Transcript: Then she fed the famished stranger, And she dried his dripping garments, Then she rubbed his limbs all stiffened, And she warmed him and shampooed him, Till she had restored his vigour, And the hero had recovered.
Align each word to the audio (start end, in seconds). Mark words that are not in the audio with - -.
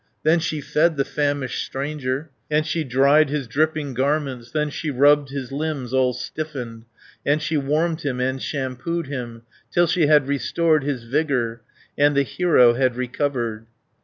Then 0.23 0.39
she 0.39 0.61
fed 0.61 0.97
the 0.97 1.05
famished 1.05 1.63
stranger, 1.63 2.31
And 2.49 2.65
she 2.65 2.83
dried 2.83 3.29
his 3.29 3.47
dripping 3.47 3.93
garments, 3.93 4.49
Then 4.49 4.71
she 4.71 4.89
rubbed 4.89 5.29
his 5.29 5.51
limbs 5.51 5.93
all 5.93 6.13
stiffened, 6.13 6.85
And 7.23 7.39
she 7.39 7.55
warmed 7.55 8.01
him 8.01 8.19
and 8.19 8.41
shampooed 8.41 9.05
him, 9.05 9.43
Till 9.69 9.85
she 9.85 10.07
had 10.07 10.27
restored 10.27 10.83
his 10.83 11.03
vigour, 11.03 11.61
And 11.99 12.17
the 12.17 12.23
hero 12.23 12.73
had 12.73 12.95
recovered. 12.95 13.67